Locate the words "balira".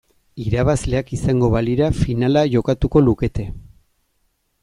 1.57-1.91